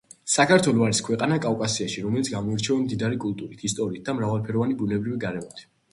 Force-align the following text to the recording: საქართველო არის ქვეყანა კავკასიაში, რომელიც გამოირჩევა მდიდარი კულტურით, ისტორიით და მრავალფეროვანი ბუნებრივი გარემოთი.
საქართველო 0.35 0.85
არის 0.85 1.01
ქვეყანა 1.09 1.35
კავკასიაში, 1.43 2.03
რომელიც 2.07 2.31
გამოირჩევა 2.37 2.79
მდიდარი 2.87 3.19
კულტურით, 3.27 3.65
ისტორიით 3.69 4.09
და 4.09 4.17
მრავალფეროვანი 4.21 4.79
ბუნებრივი 4.81 5.21
გარემოთი. 5.27 5.69